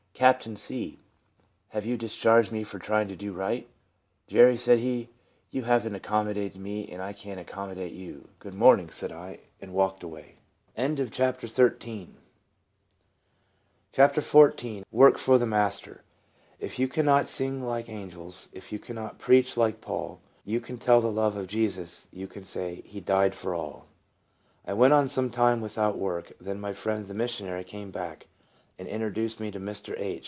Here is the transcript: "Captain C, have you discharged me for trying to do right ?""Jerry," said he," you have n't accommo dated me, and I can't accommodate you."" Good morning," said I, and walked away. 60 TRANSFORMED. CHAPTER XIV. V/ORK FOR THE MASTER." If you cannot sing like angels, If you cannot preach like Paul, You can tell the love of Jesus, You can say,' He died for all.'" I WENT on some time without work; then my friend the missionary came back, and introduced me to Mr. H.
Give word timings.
"Captain 0.21 0.55
C, 0.55 0.99
have 1.69 1.83
you 1.83 1.97
discharged 1.97 2.51
me 2.51 2.63
for 2.63 2.77
trying 2.77 3.07
to 3.07 3.15
do 3.15 3.33
right 3.33 3.67
?""Jerry," 4.27 4.55
said 4.55 4.77
he," 4.77 5.09
you 5.49 5.63
have 5.63 5.83
n't 5.83 5.99
accommo 5.99 6.35
dated 6.35 6.61
me, 6.61 6.87
and 6.91 7.01
I 7.01 7.11
can't 7.11 7.39
accommodate 7.39 7.91
you."" 7.91 8.27
Good 8.39 8.53
morning," 8.53 8.91
said 8.91 9.11
I, 9.11 9.39
and 9.59 9.73
walked 9.73 10.03
away. 10.03 10.35
60 10.77 11.07
TRANSFORMED. 11.09 12.15
CHAPTER 13.93 14.17
XIV. 14.21 14.61
V/ORK 14.91 15.17
FOR 15.17 15.39
THE 15.39 15.47
MASTER." 15.47 16.03
If 16.59 16.77
you 16.77 16.87
cannot 16.87 17.27
sing 17.27 17.65
like 17.65 17.89
angels, 17.89 18.49
If 18.53 18.71
you 18.71 18.77
cannot 18.77 19.17
preach 19.17 19.57
like 19.57 19.81
Paul, 19.81 20.19
You 20.45 20.59
can 20.59 20.77
tell 20.77 21.01
the 21.01 21.11
love 21.11 21.35
of 21.35 21.47
Jesus, 21.47 22.07
You 22.13 22.27
can 22.27 22.43
say,' 22.43 22.81
He 22.85 22.99
died 22.99 23.33
for 23.33 23.55
all.'" 23.55 23.87
I 24.67 24.73
WENT 24.73 24.93
on 24.93 25.07
some 25.07 25.31
time 25.31 25.61
without 25.61 25.97
work; 25.97 26.33
then 26.39 26.61
my 26.61 26.73
friend 26.73 27.07
the 27.07 27.15
missionary 27.15 27.63
came 27.63 27.89
back, 27.89 28.27
and 28.79 28.87
introduced 28.89 29.39
me 29.39 29.51
to 29.51 29.59
Mr. 29.59 29.93
H. 29.99 30.17